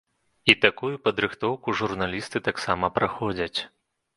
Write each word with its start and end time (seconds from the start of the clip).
І 0.53 0.53
такую 0.63 0.89
падрыхтоўку 1.07 1.75
журналісты 1.81 2.37
таксама 2.51 2.93
праходзяць. 2.99 3.55